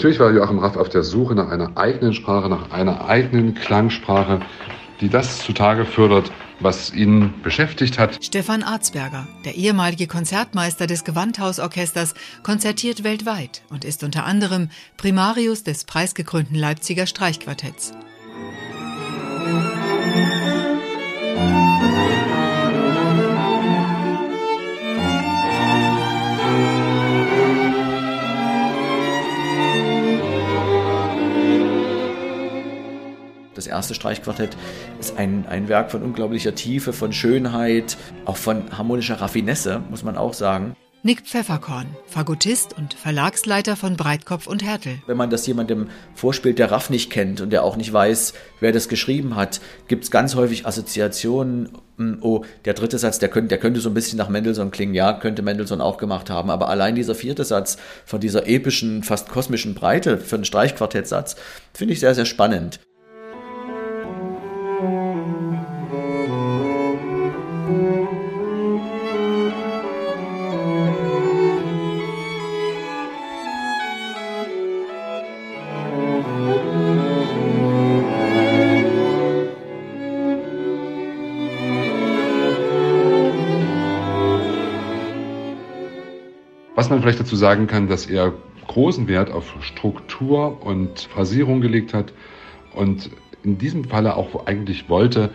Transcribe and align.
Natürlich 0.00 0.18
war 0.18 0.32
Joachim 0.32 0.60
Raff 0.60 0.78
auf 0.78 0.88
der 0.88 1.02
Suche 1.02 1.34
nach 1.34 1.50
einer 1.50 1.76
eigenen 1.76 2.14
Sprache, 2.14 2.48
nach 2.48 2.70
einer 2.70 3.04
eigenen 3.04 3.54
Klangsprache, 3.54 4.40
die 5.02 5.10
das 5.10 5.40
zutage 5.40 5.84
fördert, 5.84 6.32
was 6.58 6.94
ihn 6.94 7.34
beschäftigt 7.42 7.98
hat. 7.98 8.16
Stefan 8.24 8.62
Arzberger, 8.62 9.28
der 9.44 9.56
ehemalige 9.56 10.06
Konzertmeister 10.06 10.86
des 10.86 11.04
Gewandhausorchesters, 11.04 12.14
konzertiert 12.42 13.04
weltweit 13.04 13.60
und 13.68 13.84
ist 13.84 14.02
unter 14.02 14.24
anderem 14.24 14.70
Primarius 14.96 15.64
des 15.64 15.84
preisgekrönten 15.84 16.56
Leipziger 16.56 17.04
Streichquartetts. 17.04 17.92
Erste 33.70 33.94
Streichquartett 33.94 34.56
ist 34.98 35.16
ein, 35.16 35.46
ein 35.48 35.68
Werk 35.68 35.90
von 35.90 36.02
unglaublicher 36.02 36.54
Tiefe, 36.54 36.92
von 36.92 37.12
Schönheit, 37.12 37.96
auch 38.24 38.36
von 38.36 38.76
harmonischer 38.76 39.20
Raffinesse, 39.20 39.82
muss 39.90 40.02
man 40.02 40.16
auch 40.16 40.34
sagen. 40.34 40.76
Nick 41.02 41.22
Pfefferkorn, 41.22 41.86
Fagottist 42.04 42.76
und 42.76 42.92
Verlagsleiter 42.92 43.74
von 43.74 43.96
Breitkopf 43.96 44.46
und 44.46 44.62
Härtel. 44.62 44.98
Wenn 45.06 45.16
man 45.16 45.30
das 45.30 45.46
jemandem 45.46 45.88
vorspielt, 46.14 46.58
der 46.58 46.70
Raff 46.70 46.90
nicht 46.90 47.08
kennt 47.08 47.40
und 47.40 47.48
der 47.54 47.64
auch 47.64 47.78
nicht 47.78 47.90
weiß, 47.90 48.34
wer 48.60 48.70
das 48.70 48.86
geschrieben 48.86 49.34
hat, 49.34 49.62
gibt 49.88 50.04
es 50.04 50.10
ganz 50.10 50.34
häufig 50.34 50.66
Assoziationen. 50.66 51.70
Hm, 51.96 52.18
oh, 52.20 52.44
der 52.66 52.74
dritte 52.74 52.98
Satz, 52.98 53.18
der 53.18 53.30
könnte, 53.30 53.48
der 53.48 53.58
könnte 53.58 53.80
so 53.80 53.88
ein 53.88 53.94
bisschen 53.94 54.18
nach 54.18 54.28
Mendelssohn 54.28 54.70
klingen. 54.70 54.92
Ja, 54.92 55.14
könnte 55.14 55.40
Mendelssohn 55.40 55.80
auch 55.80 55.96
gemacht 55.96 56.28
haben. 56.28 56.50
Aber 56.50 56.68
allein 56.68 56.94
dieser 56.96 57.14
vierte 57.14 57.44
Satz 57.44 57.78
von 58.04 58.20
dieser 58.20 58.46
epischen, 58.46 59.02
fast 59.02 59.30
kosmischen 59.30 59.74
Breite 59.74 60.18
für 60.18 60.36
einen 60.36 60.44
Streichquartettsatz 60.44 61.36
finde 61.72 61.94
ich 61.94 62.00
sehr, 62.00 62.14
sehr 62.14 62.26
spannend. 62.26 62.78
Was 86.74 86.88
man 86.88 87.00
vielleicht 87.02 87.20
dazu 87.20 87.36
sagen 87.36 87.66
kann, 87.66 87.88
dass 87.88 88.06
er 88.06 88.32
großen 88.68 89.08
Wert 89.08 89.30
auf 89.30 89.52
Struktur 89.60 90.64
und 90.64 91.00
Phrasierung 91.00 91.60
gelegt 91.60 91.92
hat 91.92 92.12
und 92.74 93.10
in 93.42 93.58
diesem 93.58 93.84
Falle 93.84 94.16
auch 94.16 94.46
eigentlich 94.46 94.88
wollte, 94.88 95.30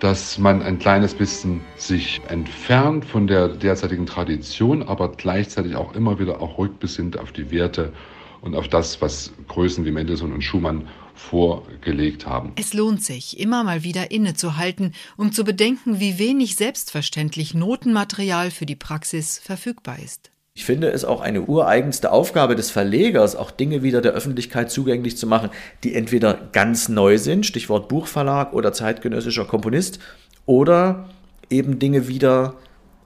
dass 0.00 0.38
man 0.38 0.60
ein 0.62 0.78
kleines 0.78 1.14
bisschen 1.14 1.60
sich 1.76 2.20
entfernt 2.28 3.04
von 3.04 3.26
der 3.26 3.48
derzeitigen 3.48 4.06
Tradition, 4.06 4.82
aber 4.82 5.12
gleichzeitig 5.12 5.76
auch 5.76 5.94
immer 5.94 6.18
wieder 6.18 6.42
auch 6.42 6.58
rückbesinnt 6.58 7.18
auf 7.18 7.32
die 7.32 7.50
Werte 7.50 7.92
und 8.40 8.56
auf 8.56 8.68
das, 8.68 9.00
was 9.00 9.32
Größen 9.48 9.84
wie 9.84 9.92
Mendelssohn 9.92 10.32
und 10.32 10.42
Schumann 10.42 10.88
vorgelegt 11.14 12.26
haben. 12.26 12.52
Es 12.56 12.74
lohnt 12.74 13.02
sich, 13.02 13.38
immer 13.38 13.62
mal 13.62 13.84
wieder 13.84 14.10
innezuhalten, 14.10 14.92
um 15.16 15.32
zu 15.32 15.44
bedenken, 15.44 16.00
wie 16.00 16.18
wenig 16.18 16.56
selbstverständlich 16.56 17.54
Notenmaterial 17.54 18.50
für 18.50 18.66
die 18.66 18.76
Praxis 18.76 19.38
verfügbar 19.38 19.98
ist. 20.04 20.33
Ich 20.56 20.66
finde 20.66 20.92
es 20.92 21.04
auch 21.04 21.20
eine 21.20 21.42
ureigenste 21.42 22.12
Aufgabe 22.12 22.54
des 22.54 22.70
Verlegers, 22.70 23.34
auch 23.34 23.50
Dinge 23.50 23.82
wieder 23.82 24.00
der 24.00 24.12
Öffentlichkeit 24.12 24.70
zugänglich 24.70 25.16
zu 25.16 25.26
machen, 25.26 25.50
die 25.82 25.96
entweder 25.96 26.32
ganz 26.52 26.88
neu 26.88 27.18
sind, 27.18 27.44
Stichwort 27.44 27.88
Buchverlag 27.88 28.52
oder 28.52 28.72
zeitgenössischer 28.72 29.46
Komponist, 29.46 29.98
oder 30.46 31.08
eben 31.50 31.80
Dinge 31.80 32.06
wieder 32.06 32.54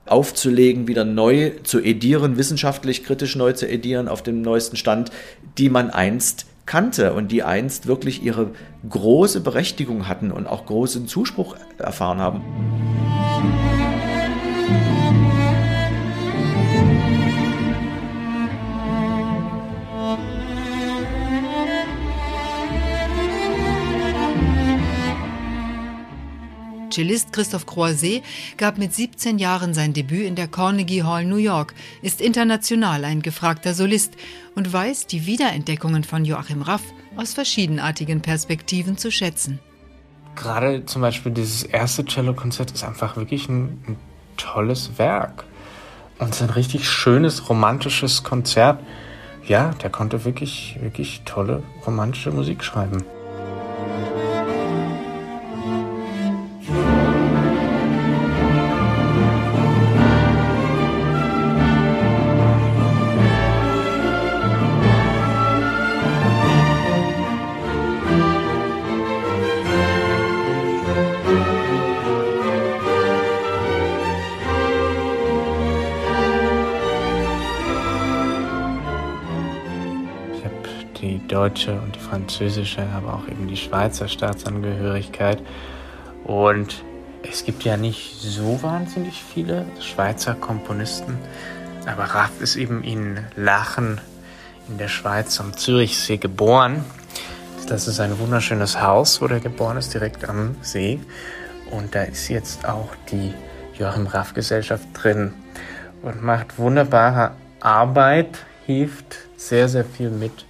aufzulegen, 0.05 0.87
wieder 0.87 1.05
neu 1.05 1.53
zu 1.63 1.81
edieren, 1.81 2.37
wissenschaftlich 2.37 3.03
kritisch 3.03 3.35
neu 3.35 3.53
zu 3.53 3.67
edieren 3.67 4.07
auf 4.07 4.21
dem 4.21 4.43
neuesten 4.43 4.77
Stand, 4.77 5.11
die 5.57 5.69
man 5.69 5.89
einst 5.89 6.45
kannte 6.67 7.13
und 7.13 7.31
die 7.31 7.41
einst 7.41 7.87
wirklich 7.87 8.23
ihre 8.23 8.51
große 8.87 9.41
Berechtigung 9.41 10.07
hatten 10.07 10.31
und 10.31 10.45
auch 10.45 10.67
großen 10.67 11.07
Zuspruch 11.07 11.55
erfahren 11.79 12.19
haben. 12.19 12.98
Cellist 26.99 27.31
Christoph 27.31 27.65
Croiset 27.65 28.23
gab 28.57 28.77
mit 28.77 28.93
17 28.93 29.39
Jahren 29.39 29.73
sein 29.73 29.93
Debüt 29.93 30.25
in 30.25 30.35
der 30.35 30.49
Carnegie 30.49 31.03
Hall 31.03 31.23
New 31.23 31.37
York, 31.37 31.73
ist 32.01 32.19
international 32.19 33.05
ein 33.05 33.21
gefragter 33.21 33.73
Solist 33.73 34.17
und 34.53 34.73
weiß 34.73 35.07
die 35.07 35.25
Wiederentdeckungen 35.25 36.03
von 36.03 36.25
Joachim 36.25 36.61
Raff 36.61 36.81
aus 37.15 37.33
verschiedenartigen 37.33 38.19
Perspektiven 38.19 38.97
zu 38.97 39.11
schätzen. 39.11 39.59
Gerade 40.35 40.85
zum 40.87 41.01
Beispiel 41.01 41.31
dieses 41.31 41.63
erste 41.63 42.03
Cellokonzert 42.03 42.71
ist 42.71 42.83
einfach 42.83 43.15
wirklich 43.15 43.47
ein, 43.47 43.81
ein 43.87 43.95
tolles 44.35 44.97
Werk. 44.97 45.45
Und 46.17 46.31
es 46.31 46.41
ist 46.41 46.49
ein 46.49 46.49
richtig 46.49 46.89
schönes, 46.89 47.49
romantisches 47.49 48.25
Konzert. 48.25 48.83
Ja, 49.47 49.69
der 49.81 49.89
konnte 49.89 50.25
wirklich, 50.25 50.77
wirklich 50.81 51.21
tolle 51.23 51.63
romantische 51.87 52.31
Musik 52.31 52.61
schreiben. 52.61 53.05
Deutsche 81.49 81.73
und 81.73 81.95
die 81.95 81.99
französische, 81.99 82.85
aber 82.95 83.15
auch 83.15 83.27
eben 83.27 83.47
die 83.47 83.57
Schweizer 83.57 84.07
Staatsangehörigkeit. 84.07 85.41
Und 86.23 86.83
es 87.29 87.43
gibt 87.43 87.63
ja 87.63 87.75
nicht 87.75 88.21
so 88.21 88.61
wahnsinnig 88.61 89.23
viele 89.33 89.65
Schweizer 89.81 90.35
Komponisten, 90.35 91.17
aber 91.87 92.03
Raff 92.03 92.39
ist 92.39 92.55
eben 92.55 92.83
in 92.83 93.19
Lachen 93.35 93.99
in 94.67 94.77
der 94.77 94.89
Schweiz 94.89 95.39
am 95.39 95.57
Zürichsee 95.57 96.17
geboren. 96.17 96.85
Das 97.67 97.87
ist 97.87 97.99
ein 97.99 98.19
wunderschönes 98.19 98.79
Haus, 98.79 99.19
wo 99.19 99.25
er 99.25 99.39
geboren 99.39 99.77
ist, 99.77 99.93
direkt 99.93 100.29
am 100.29 100.55
See. 100.61 100.99
Und 101.71 101.95
da 101.95 102.03
ist 102.03 102.27
jetzt 102.27 102.67
auch 102.67 102.89
die 103.11 103.33
Joachim 103.77 104.05
Raff 104.05 104.35
Gesellschaft 104.35 104.87
drin 104.93 105.33
und 106.03 106.21
macht 106.21 106.59
wunderbare 106.59 107.31
Arbeit, 107.59 108.45
hilft 108.67 109.17
sehr, 109.35 109.67
sehr 109.67 109.85
viel 109.85 110.11
mit 110.11 110.45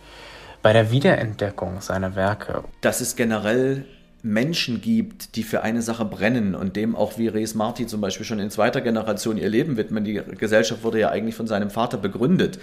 bei 0.62 0.74
der 0.74 0.92
Wiederentdeckung 0.92 1.82
seiner 1.82 2.16
Werke. 2.16 2.64
Dass 2.82 3.02
es 3.02 3.16
generell 3.16 3.86
Menschen 4.22 4.82
gibt, 4.82 5.36
die 5.36 5.44
für 5.44 5.62
eine 5.64 5.82
Sache 5.82 6.06
brennen 6.06 6.56
und 6.56 6.76
dem 6.76 6.96
auch 6.96 7.18
wie 7.18 7.28
Res 7.28 7.56
Marti 7.56 7.88
zum 7.88 8.02
Beispiel 8.02 8.26
schon 8.26 8.40
in 8.40 8.50
zweiter 8.50 8.82
Generation 8.82 9.38
ihr 9.38 9.50
Leben 9.50 9.78
widmen. 9.78 10.04
Die 10.04 10.22
Gesellschaft 10.38 10.84
wurde 10.84 11.00
ja 11.00 11.10
eigentlich 11.10 11.36
von 11.36 11.48
seinem 11.48 11.70
Vater 11.70 11.98
begründet. 11.98 12.60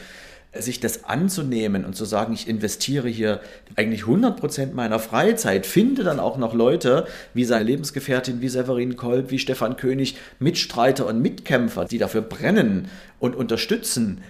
Sich 0.53 0.81
das 0.81 1.05
anzunehmen 1.05 1.85
und 1.85 1.97
zu 1.97 2.05
sagen, 2.05 2.33
ich 2.33 2.49
investiere 2.49 3.09
hier 3.09 3.41
eigentlich 3.75 4.03
100% 4.03 4.73
meiner 4.73 4.99
Freizeit, 4.99 5.67
finde 5.67 6.03
dann 6.05 6.21
auch 6.21 6.39
noch 6.39 6.55
Leute 6.55 7.07
wie 7.35 7.45
seine 7.45 7.65
Lebensgefährtin, 7.65 8.41
wie 8.41 8.49
Severin 8.49 8.97
Kolb, 8.97 9.31
wie 9.31 9.39
Stefan 9.39 9.77
König, 9.77 10.17
Mitstreiter 10.39 11.07
und 11.07 11.21
Mitkämpfer, 11.21 11.85
die 11.85 11.99
dafür 11.99 12.23
brennen 12.23 12.89
und 13.19 13.35
unterstützen, 13.35 14.23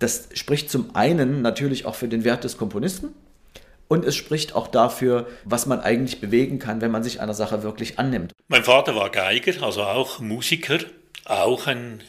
das 0.00 0.28
spricht 0.34 0.70
zum 0.70 0.96
einen 0.96 1.42
natürlich 1.42 1.86
auch 1.86 1.94
für 1.94 2.08
den 2.08 2.24
Wert 2.24 2.42
des 2.42 2.56
Komponisten 2.56 3.10
und 3.86 4.04
es 4.04 4.16
spricht 4.16 4.54
auch 4.54 4.66
dafür, 4.66 5.28
was 5.44 5.66
man 5.66 5.80
eigentlich 5.80 6.20
bewegen 6.20 6.58
kann, 6.58 6.80
wenn 6.80 6.90
man 6.90 7.04
sich 7.04 7.20
einer 7.20 7.34
Sache 7.34 7.62
wirklich 7.62 7.98
annimmt. 7.98 8.32
Mein 8.48 8.64
Vater 8.64 8.96
war 8.96 9.10
Geiger, 9.10 9.62
also 9.62 9.82
auch 9.82 10.20
Musiker, 10.20 10.78
auch 11.24 11.66
ein 11.66 12.00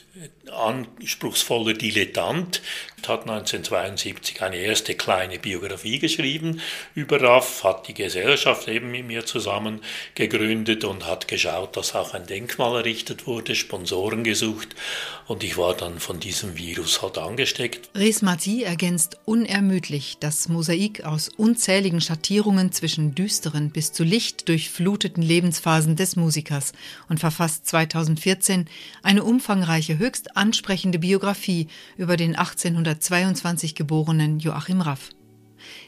anspruchsvoller 0.52 1.74
Dilettant, 1.74 2.62
hat 3.08 3.22
1972 3.22 4.42
eine 4.42 4.58
erste 4.58 4.94
kleine 4.94 5.40
Biografie 5.40 6.00
geschrieben 6.00 6.62
über 6.94 7.22
Raff, 7.22 7.64
hat 7.64 7.88
die 7.88 7.94
Gesellschaft 7.94 8.68
eben 8.68 8.92
mit 8.92 9.08
mir 9.08 9.26
zusammen 9.26 9.82
gegründet 10.14 10.84
und 10.84 11.08
hat 11.08 11.28
geschaut, 11.28 11.78
dass 11.78 11.96
auch 11.96 12.14
ein 12.14 12.28
Denkmal 12.28 12.76
errichtet 12.76 13.26
wurde, 13.26 13.56
Sponsoren 13.56 14.24
gesucht 14.24 14.76
und 15.28 15.44
ich 15.44 15.58
war 15.58 15.74
dann 15.74 16.00
von 16.00 16.20
diesem 16.20 16.58
Virus 16.58 17.02
halt 17.02 17.18
angesteckt. 17.18 17.90
Res 17.96 18.22
Marti 18.22 18.64
ergänzt 18.64 19.18
unermüdlich 19.26 20.18
das 20.20 20.50
Mosaik 20.50 21.04
aus 21.06 21.30
unzähligen 21.30 22.02
Schattierungen 22.02 22.72
zwischen 22.72 23.16
düsteren 23.16 23.72
bis 23.72 23.94
zu 23.94 24.04
licht 24.04 24.48
durchfluteten 24.50 25.24
Lebensphasen 25.24 25.96
des 25.96 26.18
Musikers 26.18 26.74
und 27.10 27.20
verfasst 27.20 27.66
2014 27.68 28.68
eine 29.04 29.24
umfangreiche, 29.24 30.00
höchst 30.02 30.36
ansprechende 30.36 31.00
Biografie 31.00 31.68
über 31.96 32.18
den 32.18 32.36
1822 32.36 33.76
geborenen 33.76 34.40
Joachim 34.40 34.82
Raff. 34.82 35.10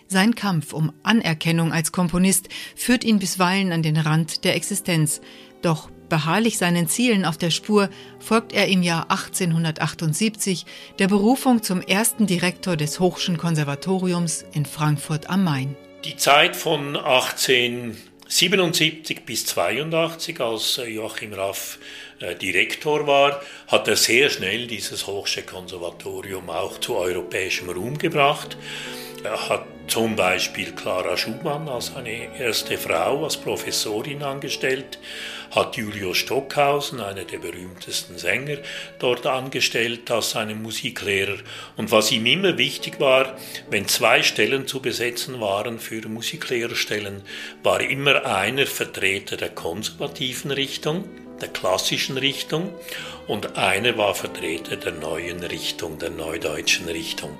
Sein 0.07 0.35
Kampf 0.35 0.71
um 0.71 0.93
Anerkennung 1.01 1.73
als 1.73 1.91
Komponist 1.91 2.47
führt 2.75 3.03
ihn 3.03 3.17
bisweilen 3.19 3.71
an 3.71 3.81
den 3.81 3.97
Rand 3.97 4.43
der 4.43 4.55
Existenz, 4.55 5.19
doch 5.63 5.89
beharrlich 6.09 6.59
seinen 6.59 6.87
Zielen 6.87 7.25
auf 7.25 7.37
der 7.37 7.49
Spur 7.49 7.89
folgt 8.19 8.53
er 8.53 8.67
im 8.67 8.83
Jahr 8.83 9.09
1878 9.09 10.67
der 10.99 11.07
Berufung 11.07 11.63
zum 11.63 11.81
ersten 11.81 12.27
Direktor 12.27 12.77
des 12.77 12.99
Hochschen 12.99 13.37
Konservatoriums 13.37 14.45
in 14.53 14.65
Frankfurt 14.67 15.29
am 15.29 15.43
Main. 15.43 15.75
Die 16.05 16.17
Zeit 16.17 16.55
von 16.55 16.95
1877 18.25 19.25
bis 19.25 19.45
82, 19.45 20.39
als 20.39 20.79
Joachim 20.87 21.33
Raff 21.33 21.77
äh, 22.19 22.35
Direktor 22.35 23.05
war, 23.05 23.41
hat 23.67 23.87
er 23.87 23.95
sehr 23.95 24.29
schnell 24.29 24.67
dieses 24.67 25.07
Hochsche 25.07 25.43
Konservatorium 25.43 26.49
auch 26.49 26.79
zu 26.79 26.95
europäischem 26.95 27.69
Ruhm 27.69 27.97
gebracht. 27.97 28.57
Er 29.23 29.49
hat 29.49 29.65
zum 29.87 30.15
Beispiel 30.15 30.71
Clara 30.71 31.17
Schumann 31.17 31.67
als 31.67 31.87
seine 31.87 32.37
erste 32.39 32.77
Frau 32.77 33.23
als 33.23 33.37
Professorin 33.37 34.23
angestellt, 34.23 34.97
hat 35.51 35.75
Julius 35.77 36.17
Stockhausen, 36.17 36.99
einer 36.99 37.25
der 37.25 37.37
berühmtesten 37.37 38.17
Sänger, 38.17 38.57
dort 38.99 39.27
angestellt 39.27 40.09
als 40.09 40.31
seinen 40.31 40.61
Musiklehrer. 40.61 41.37
Und 41.77 41.91
was 41.91 42.11
ihm 42.11 42.25
immer 42.25 42.57
wichtig 42.57 42.99
war, 42.99 43.37
wenn 43.69 43.87
zwei 43.87 44.23
Stellen 44.23 44.67
zu 44.67 44.81
besetzen 44.81 45.39
waren 45.41 45.79
für 45.79 46.07
Musiklehrerstellen, 46.07 47.21
war 47.61 47.81
immer 47.81 48.25
einer 48.25 48.65
Vertreter 48.65 49.37
der 49.37 49.49
konservativen 49.49 50.51
Richtung, 50.51 51.07
der 51.39 51.49
klassischen 51.49 52.17
Richtung, 52.17 52.73
und 53.27 53.57
einer 53.57 53.97
war 53.97 54.15
Vertreter 54.15 54.75
der 54.77 54.93
neuen 54.93 55.43
Richtung, 55.43 55.99
der 55.99 56.09
neudeutschen 56.09 56.87
Richtung. 56.87 57.37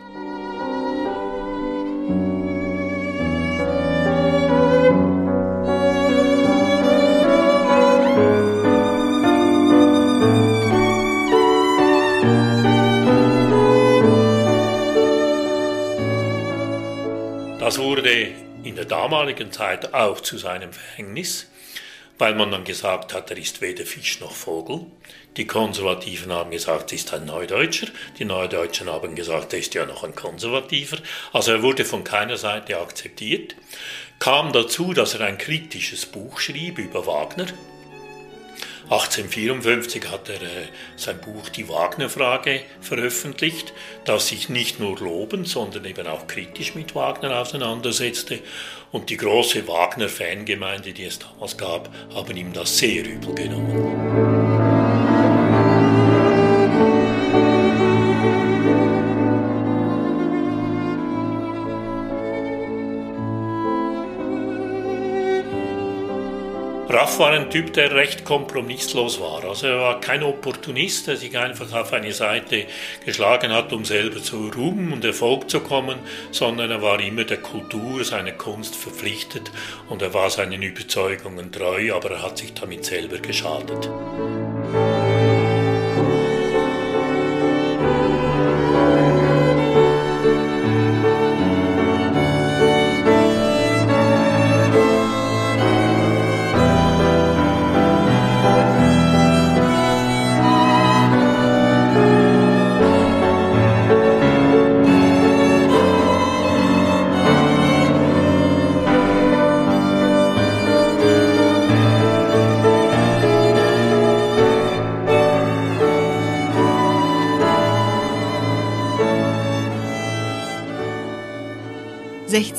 Damaligen 19.23 19.53
Zeit 19.53 19.93
auch 19.93 20.19
zu 20.19 20.37
seinem 20.37 20.73
Verhängnis, 20.73 21.47
weil 22.17 22.35
man 22.35 22.51
dann 22.51 22.65
gesagt 22.65 23.13
hat, 23.13 23.31
er 23.31 23.37
ist 23.37 23.61
weder 23.61 23.85
Fisch 23.85 24.19
noch 24.19 24.33
Vogel. 24.33 24.81
Die 25.37 25.47
Konservativen 25.47 26.33
haben 26.33 26.51
gesagt, 26.51 26.91
er 26.91 26.97
ist 26.97 27.13
ein 27.13 27.23
Neudeutscher. 27.23 27.87
Die 28.19 28.25
Neudeutschen 28.25 28.89
haben 28.89 29.15
gesagt, 29.15 29.53
er 29.53 29.59
ist 29.59 29.73
ja 29.75 29.85
noch 29.85 30.03
ein 30.03 30.13
Konservativer. 30.13 30.97
Also 31.31 31.53
er 31.53 31.63
wurde 31.63 31.85
von 31.85 32.03
keiner 32.03 32.35
Seite 32.35 32.77
akzeptiert. 32.77 33.55
Kam 34.19 34.51
dazu, 34.51 34.93
dass 34.93 35.13
er 35.13 35.25
ein 35.25 35.37
kritisches 35.37 36.05
Buch 36.05 36.41
schrieb 36.41 36.77
über 36.77 37.07
Wagner, 37.07 37.47
1854 38.89 40.11
hat 40.11 40.29
er 40.29 40.41
äh, 40.41 40.67
sein 40.95 41.19
Buch 41.21 41.49
Die 41.49 41.69
Wagner-Frage 41.69 42.61
veröffentlicht, 42.81 43.73
das 44.05 44.27
sich 44.27 44.49
nicht 44.49 44.79
nur 44.79 44.99
lobend, 44.99 45.47
sondern 45.47 45.85
eben 45.85 46.05
auch 46.07 46.27
kritisch 46.27 46.75
mit 46.75 46.93
Wagner 46.93 47.39
auseinandersetzte. 47.39 48.39
Und 48.91 49.09
die 49.09 49.17
große 49.17 49.67
Wagner-Fangemeinde, 49.67 50.93
die 50.93 51.05
es 51.05 51.19
damals 51.19 51.57
gab, 51.57 51.89
haben 52.13 52.35
ihm 52.35 52.53
das 52.53 52.77
sehr 52.77 53.05
übel 53.05 53.33
genommen. 53.33 54.32
Raff 67.13 67.19
war 67.19 67.31
ein 67.31 67.51
Typ, 67.51 67.73
der 67.73 67.93
recht 67.93 68.25
kompromisslos 68.25 69.19
war. 69.19 69.43
Also 69.43 69.67
er 69.67 69.79
war 69.79 70.01
kein 70.01 70.23
Opportunist, 70.23 71.05
der 71.05 71.15
sich 71.15 71.37
einfach 71.37 71.71
auf 71.71 71.93
eine 71.93 72.11
Seite 72.11 72.65
geschlagen 73.05 73.51
hat, 73.51 73.71
um 73.71 73.85
selber 73.85 74.19
zu 74.19 74.49
Ruhm 74.49 74.93
und 74.93 75.05
Erfolg 75.05 75.47
zu 75.47 75.59
kommen, 75.59 75.99
sondern 76.31 76.71
er 76.71 76.81
war 76.81 76.99
immer 76.99 77.23
der 77.23 77.37
Kultur, 77.37 78.03
seiner 78.03 78.31
Kunst 78.31 78.75
verpflichtet 78.75 79.51
und 79.89 80.01
er 80.01 80.15
war 80.15 80.31
seinen 80.31 80.63
Überzeugungen 80.63 81.51
treu, 81.51 81.93
aber 81.93 82.09
er 82.09 82.23
hat 82.23 82.39
sich 82.39 82.55
damit 82.55 82.83
selber 82.83 83.19
geschadet. 83.19 83.91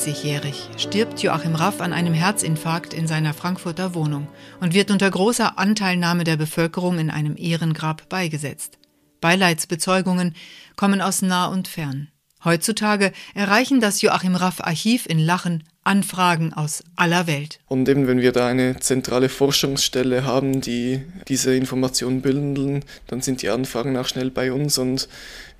60-jährig 0.04 0.68
stirbt 0.76 1.22
Joachim 1.22 1.54
Raff 1.54 1.80
an 1.80 1.94
einem 1.94 2.12
Herzinfarkt 2.12 2.92
in 2.92 3.06
seiner 3.06 3.32
Frankfurter 3.32 3.94
Wohnung 3.94 4.28
und 4.60 4.74
wird 4.74 4.90
unter 4.90 5.10
großer 5.10 5.58
Anteilnahme 5.58 6.24
der 6.24 6.36
Bevölkerung 6.36 6.98
in 6.98 7.08
einem 7.08 7.36
Ehrengrab 7.38 8.06
beigesetzt. 8.10 8.78
Beileidsbezeugungen 9.22 10.34
kommen 10.76 11.00
aus 11.00 11.22
nah 11.22 11.46
und 11.46 11.68
fern. 11.68 12.08
Heutzutage 12.44 13.12
erreichen 13.32 13.80
das 13.80 14.02
Joachim 14.02 14.34
Raff 14.34 14.60
Archiv 14.60 15.06
in 15.06 15.18
Lachen 15.18 15.64
Anfragen 15.84 16.52
aus 16.52 16.82
aller 16.96 17.26
Welt. 17.26 17.60
Und 17.68 17.88
eben 17.88 18.06
wenn 18.06 18.20
wir 18.20 18.32
da 18.32 18.46
eine 18.46 18.80
zentrale 18.80 19.28
Forschungsstelle 19.28 20.24
haben, 20.24 20.60
die 20.60 21.02
diese 21.28 21.54
Informationen 21.54 22.22
bündeln, 22.22 22.84
dann 23.06 23.20
sind 23.20 23.42
die 23.42 23.50
Anfragen 23.50 23.96
auch 23.96 24.06
schnell 24.06 24.30
bei 24.30 24.52
uns 24.52 24.78
und 24.78 25.08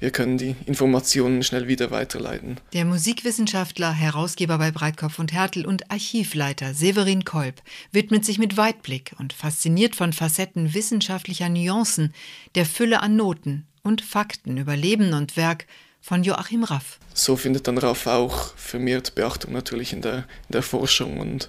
wir 0.00 0.11
können 0.11 0.38
die 0.38 0.57
Informationen 0.66 1.43
schnell 1.43 1.69
wieder 1.69 1.90
weiterleiten. 1.90 2.59
Der 2.73 2.85
Musikwissenschaftler, 2.85 3.93
Herausgeber 3.93 4.59
bei 4.59 4.71
Breitkopf 4.71 5.19
und 5.19 5.33
Hertel 5.33 5.66
und 5.66 5.90
Archivleiter 5.90 6.75
Severin 6.75 7.25
Kolb 7.25 7.62
widmet 7.93 8.25
sich 8.25 8.38
mit 8.38 8.57
Weitblick 8.57 9.14
und 9.19 9.33
fasziniert 9.33 9.95
von 9.95 10.12
Facetten 10.12 10.75
wissenschaftlicher 10.75 11.49
Nuancen, 11.49 12.12
der 12.54 12.66
Fülle 12.66 13.00
an 13.00 13.16
Noten 13.16 13.66
und 13.83 14.00
Fakten 14.00 14.57
über 14.57 14.76
Leben 14.76 15.12
und 15.12 15.37
Werk 15.37 15.66
von 16.04 16.23
Joachim 16.23 16.64
Raff. 16.64 16.99
So 17.14 17.34
findet 17.34 17.66
dann 17.66 17.78
Raff 17.78 18.06
auch 18.06 18.54
vermehrt 18.56 19.14
Beachtung 19.14 19.54
natürlich 19.54 19.94
in 19.94 20.02
der, 20.02 20.16
in 20.49 20.52
der 20.52 20.62
Forschung 20.62 21.18
und 21.18 21.49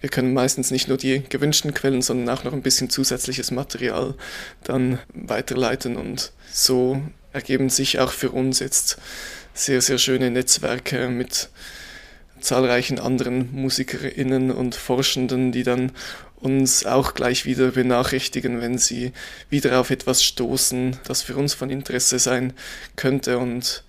wir 0.00 0.08
können 0.08 0.32
meistens 0.32 0.70
nicht 0.70 0.86
nur 0.86 0.98
die 0.98 1.24
gewünschten 1.28 1.74
Quellen, 1.74 2.00
sondern 2.00 2.28
auch 2.28 2.44
noch 2.44 2.52
ein 2.52 2.62
bisschen 2.62 2.90
zusätzliches 2.90 3.50
Material 3.50 4.14
dann 4.62 5.00
weiterleiten 5.12 5.96
und 5.96 6.30
so 6.52 7.02
ergeben 7.32 7.68
sich 7.68 7.98
auch 7.98 8.12
für 8.12 8.30
uns 8.30 8.60
jetzt 8.60 8.98
sehr, 9.52 9.80
sehr 9.80 9.98
schöne 9.98 10.30
Netzwerke 10.30 11.08
mit 11.08 11.48
zahlreichen 12.46 12.98
anderen 12.98 13.50
Musikerinnen 13.52 14.50
und 14.50 14.74
Forschenden, 14.74 15.52
die 15.52 15.64
dann 15.64 15.92
uns 16.36 16.86
auch 16.86 17.14
gleich 17.14 17.44
wieder 17.44 17.72
benachrichtigen, 17.72 18.60
wenn 18.60 18.78
sie 18.78 19.12
wieder 19.50 19.80
auf 19.80 19.90
etwas 19.90 20.22
stoßen, 20.22 20.96
das 21.04 21.22
für 21.22 21.36
uns 21.36 21.54
von 21.54 21.70
Interesse 21.70 22.18
sein 22.18 22.52
könnte 22.94 23.38
und 23.38 23.82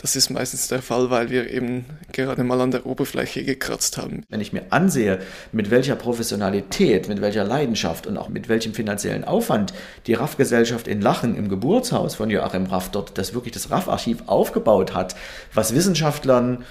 Das 0.00 0.14
ist 0.14 0.30
meistens 0.30 0.68
der 0.68 0.80
Fall, 0.80 1.10
weil 1.10 1.28
wir 1.28 1.50
eben 1.50 1.84
gerade 2.12 2.44
mal 2.44 2.60
an 2.60 2.70
der 2.70 2.86
Oberfläche 2.86 3.42
gekratzt 3.44 3.98
haben. 3.98 4.22
Wenn 4.28 4.40
ich 4.40 4.52
mir 4.52 4.62
ansehe, 4.70 5.18
mit 5.50 5.72
welcher 5.72 5.96
Professionalität, 5.96 7.08
mit 7.08 7.20
welcher 7.20 7.42
Leidenschaft 7.42 8.06
und 8.06 8.16
auch 8.16 8.28
mit 8.28 8.48
welchem 8.48 8.74
finanziellen 8.74 9.24
Aufwand 9.24 9.74
die 10.06 10.14
RAF-Gesellschaft 10.14 10.86
in 10.86 11.00
Lachen 11.00 11.36
im 11.36 11.48
Geburtshaus 11.48 12.14
von 12.14 12.30
Joachim 12.30 12.66
Raff 12.66 12.92
dort 12.92 13.18
das 13.18 13.34
wirklich 13.34 13.54
das 13.54 13.72
RAF-Archiv 13.72 14.22
aufgebaut 14.26 14.94
hat, 14.94 15.16
was 15.52 15.74
Wissenschaftlern 15.74 16.64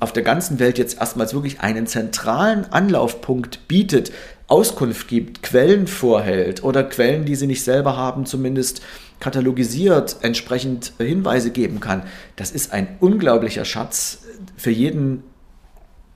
auf 0.00 0.12
der 0.12 0.22
ganzen 0.22 0.58
Welt 0.58 0.78
jetzt 0.78 1.00
erstmals 1.00 1.34
wirklich 1.34 1.60
einen 1.60 1.86
zentralen 1.86 2.66
Anlaufpunkt 2.72 3.66
bietet, 3.68 4.12
Auskunft 4.46 5.08
gibt, 5.08 5.42
Quellen 5.42 5.86
vorhält 5.86 6.62
oder 6.62 6.82
Quellen, 6.84 7.24
die 7.24 7.34
sie 7.34 7.46
nicht 7.46 7.62
selber 7.62 7.96
haben, 7.96 8.24
zumindest 8.24 8.82
katalogisiert 9.20 10.16
entsprechend 10.22 10.92
Hinweise 10.98 11.50
geben 11.50 11.80
kann, 11.80 12.02
das 12.36 12.50
ist 12.50 12.72
ein 12.72 12.96
unglaublicher 13.00 13.64
Schatz 13.64 14.22
für 14.56 14.70
jeden 14.70 15.24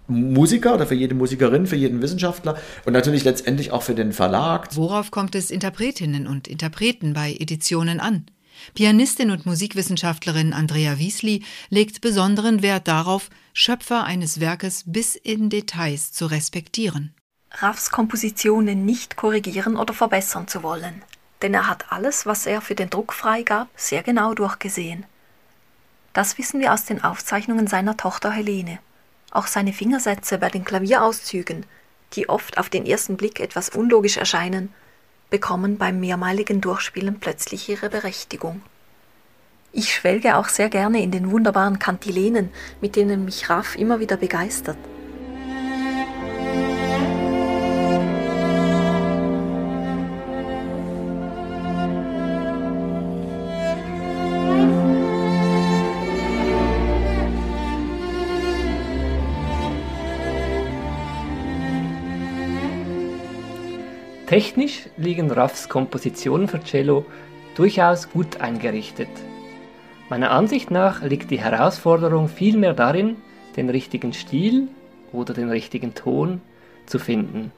Musiker 0.08 0.74
oder 0.74 0.86
für 0.86 0.94
jede 0.94 1.14
Musikerin, 1.14 1.66
für 1.66 1.76
jeden 1.76 2.02
Wissenschaftler 2.02 2.56
und 2.84 2.92
natürlich 2.92 3.24
letztendlich 3.24 3.70
auch 3.70 3.82
für 3.82 3.94
den 3.94 4.12
Verlag. 4.12 4.68
Worauf 4.76 5.10
kommt 5.10 5.34
es 5.34 5.50
Interpretinnen 5.50 6.26
und 6.26 6.48
Interpreten 6.48 7.12
bei 7.12 7.34
Editionen 7.38 8.00
an? 8.00 8.26
Pianistin 8.74 9.30
und 9.30 9.46
Musikwissenschaftlerin 9.46 10.52
Andrea 10.52 10.98
Wiesli 10.98 11.44
legt 11.70 12.00
besonderen 12.00 12.62
Wert 12.62 12.88
darauf, 12.88 13.30
Schöpfer 13.52 14.04
eines 14.04 14.40
Werkes 14.40 14.84
bis 14.86 15.16
in 15.16 15.50
Details 15.50 16.12
zu 16.12 16.26
respektieren. 16.26 17.14
Raffs 17.50 17.90
Kompositionen 17.90 18.84
nicht 18.86 19.16
korrigieren 19.16 19.76
oder 19.76 19.92
verbessern 19.92 20.48
zu 20.48 20.62
wollen 20.62 21.02
denn 21.42 21.54
er 21.54 21.68
hat 21.68 21.90
alles, 21.90 22.24
was 22.24 22.46
er 22.46 22.60
für 22.60 22.74
den 22.74 22.88
Druck 22.88 23.12
freigab, 23.12 23.68
sehr 23.76 24.02
genau 24.02 24.32
durchgesehen. 24.32 25.04
Das 26.12 26.38
wissen 26.38 26.60
wir 26.60 26.72
aus 26.72 26.84
den 26.84 27.02
Aufzeichnungen 27.02 27.66
seiner 27.66 27.96
Tochter 27.96 28.30
Helene. 28.30 28.78
Auch 29.30 29.46
seine 29.46 29.72
Fingersätze 29.72 30.38
bei 30.38 30.48
den 30.48 30.64
Klavierauszügen, 30.64 31.66
die 32.12 32.28
oft 32.28 32.58
auf 32.58 32.68
den 32.68 32.86
ersten 32.86 33.16
Blick 33.16 33.40
etwas 33.40 33.70
unlogisch 33.70 34.18
erscheinen, 34.18 34.72
bekommen 35.32 35.78
beim 35.78 35.98
mehrmaligen 35.98 36.60
Durchspielen 36.60 37.18
plötzlich 37.18 37.68
ihre 37.68 37.88
Berechtigung. 37.88 38.62
Ich 39.72 39.94
schwelge 39.94 40.36
auch 40.36 40.48
sehr 40.48 40.68
gerne 40.68 41.02
in 41.02 41.10
den 41.10 41.30
wunderbaren 41.30 41.78
Kantilenen, 41.78 42.50
mit 42.82 42.94
denen 42.94 43.24
mich 43.24 43.48
Raff 43.48 43.74
immer 43.74 43.98
wieder 43.98 44.18
begeistert. 44.18 44.76
Technisch 64.32 64.88
liegen 64.96 65.30
Raffs 65.30 65.68
Kompositionen 65.68 66.48
für 66.48 66.60
Cello 66.60 67.04
durchaus 67.54 68.08
gut 68.08 68.40
eingerichtet. 68.40 69.10
Meiner 70.08 70.30
Ansicht 70.30 70.70
nach 70.70 71.02
liegt 71.02 71.30
die 71.30 71.38
Herausforderung 71.38 72.28
vielmehr 72.28 72.72
darin, 72.72 73.16
den 73.58 73.68
richtigen 73.68 74.14
Stil 74.14 74.68
oder 75.12 75.34
den 75.34 75.50
richtigen 75.50 75.92
Ton 75.92 76.40
zu 76.86 76.98
finden. 76.98 77.52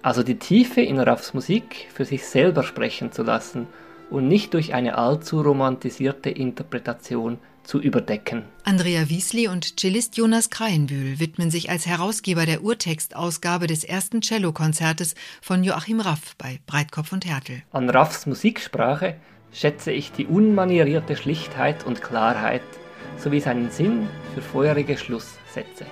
Also 0.00 0.22
die 0.22 0.38
Tiefe 0.38 0.82
in 0.82 1.00
Raffs 1.00 1.34
Musik 1.34 1.88
für 1.92 2.04
sich 2.04 2.24
selber 2.28 2.62
sprechen 2.62 3.10
zu 3.10 3.24
lassen 3.24 3.66
und 4.08 4.28
nicht 4.28 4.54
durch 4.54 4.74
eine 4.74 4.98
allzu 4.98 5.40
romantisierte 5.40 6.30
Interpretation 6.30 7.38
zu 7.68 7.80
überdecken. 7.80 8.44
Andrea 8.64 9.10
Wiesli 9.10 9.46
und 9.46 9.78
Cellist 9.78 10.16
Jonas 10.16 10.48
Kreienbühl 10.48 11.20
widmen 11.20 11.50
sich 11.50 11.68
als 11.68 11.86
Herausgeber 11.86 12.46
der 12.46 12.62
Urtextausgabe 12.62 13.66
des 13.66 13.84
ersten 13.84 14.22
Cellokonzertes 14.22 15.14
von 15.42 15.62
Joachim 15.62 16.00
Raff 16.00 16.34
bei 16.38 16.60
Breitkopf 16.66 17.12
und 17.12 17.26
Härtel. 17.26 17.62
An 17.70 17.90
Raffs 17.90 18.24
Musiksprache 18.24 19.16
schätze 19.52 19.92
ich 19.92 20.12
die 20.12 20.24
unmanierierte 20.24 21.14
Schlichtheit 21.14 21.84
und 21.84 22.00
Klarheit 22.00 22.62
sowie 23.18 23.40
seinen 23.40 23.70
Sinn 23.70 24.08
für 24.34 24.40
feurige 24.40 24.96
Schlusssätze. 24.96 25.84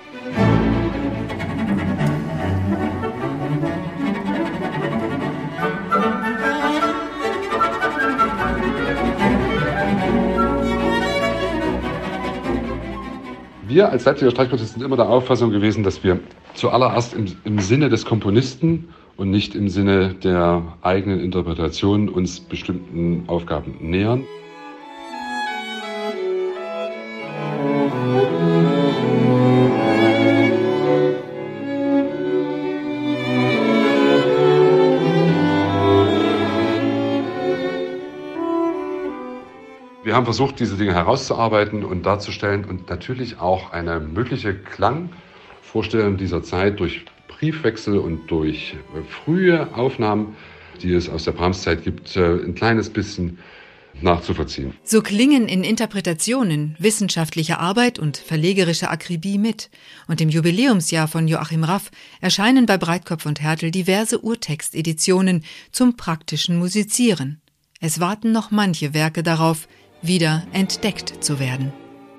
Wir 13.77 13.91
als 13.91 14.05
Leipziger 14.05 14.31
Streichquartett 14.31 14.69
sind 14.69 14.81
immer 14.81 14.95
der 14.95 15.07
Auffassung 15.07 15.51
gewesen, 15.51 15.83
dass 15.83 16.03
wir 16.03 16.19
zuallererst 16.55 17.13
im, 17.13 17.27
im 17.43 17.59
Sinne 17.59 17.89
des 17.89 18.05
Komponisten 18.05 18.89
und 19.17 19.29
nicht 19.29 19.53
im 19.53 19.69
Sinne 19.69 20.15
der 20.15 20.63
eigenen 20.81 21.19
Interpretation 21.19 22.09
uns 22.09 22.39
bestimmten 22.39 23.25
Aufgaben 23.27 23.75
nähern. 23.79 24.23
Haben 40.17 40.25
versucht, 40.25 40.59
diese 40.59 40.75
Dinge 40.75 40.93
herauszuarbeiten 40.93 41.85
und 41.85 42.05
darzustellen 42.05 42.65
und 42.65 42.89
natürlich 42.89 43.39
auch 43.39 43.71
eine 43.71 43.99
mögliche 43.99 44.55
Klangvorstellung 44.55 46.17
dieser 46.17 46.41
Zeit 46.41 46.79
durch 46.79 47.05
Briefwechsel 47.27 47.99
und 47.99 48.25
durch 48.27 48.75
frühe 49.07 49.73
Aufnahmen, 49.75 50.35
die 50.81 50.93
es 50.93 51.07
aus 51.07 51.25
der 51.25 51.33
Brahms-Zeit 51.33 51.83
gibt, 51.83 52.15
äh, 52.15 52.33
ein 52.33 52.55
kleines 52.55 52.89
bisschen 52.89 53.37
nachzuvollziehen. 54.01 54.73
So 54.83 55.03
klingen 55.03 55.47
in 55.47 55.63
Interpretationen 55.63 56.75
wissenschaftliche 56.79 57.59
Arbeit 57.59 57.99
und 57.99 58.17
verlegerische 58.17 58.89
Akribie 58.89 59.37
mit. 59.37 59.69
Und 60.07 60.19
im 60.19 60.29
Jubiläumsjahr 60.29 61.07
von 61.07 61.27
Joachim 61.27 61.63
Raff 61.63 61.91
erscheinen 62.21 62.65
bei 62.65 62.77
Breitkopf 62.77 63.27
und 63.27 63.41
Härtel 63.41 63.69
diverse 63.69 64.23
Urtexteditionen 64.23 65.43
zum 65.71 65.95
praktischen 65.95 66.57
Musizieren. 66.57 67.41
Es 67.79 67.99
warten 67.99 68.31
noch 68.31 68.49
manche 68.49 68.95
Werke 68.95 69.21
darauf, 69.21 69.67
wieder 70.01 70.45
entdeckt 70.53 71.23
zu 71.23 71.39
werden. 71.39 71.73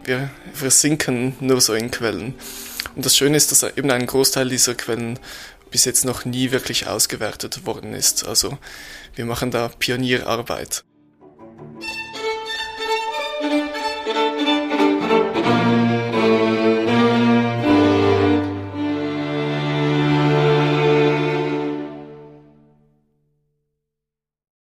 Wir 0.04 0.30
versinken 0.52 1.34
nur 1.40 1.60
so 1.60 1.74
in 1.74 1.90
Quellen. 1.90 2.34
Und 2.94 3.04
das 3.04 3.16
Schöne 3.16 3.36
ist, 3.36 3.52
dass 3.52 3.62
eben 3.62 3.90
ein 3.90 4.06
Großteil 4.06 4.48
dieser 4.48 4.74
Quellen 4.74 5.18
bis 5.70 5.84
jetzt 5.84 6.04
noch 6.04 6.24
nie 6.24 6.50
wirklich 6.50 6.86
ausgewertet 6.86 7.66
worden 7.66 7.92
ist. 7.92 8.26
Also 8.26 8.58
wir 9.14 9.26
machen 9.26 9.50
da 9.50 9.68
Pionierarbeit. 9.68 10.84